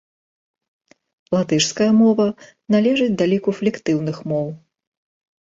Латышская 1.35 1.89
мова 1.99 2.27
належыць 2.77 3.11
да 3.21 3.25
ліку 3.35 3.49
флектыўных 3.61 4.17
моў. 4.35 4.47